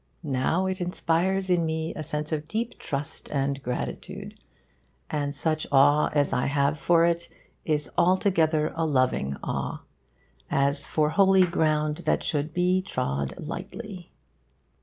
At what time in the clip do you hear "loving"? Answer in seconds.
8.83-9.35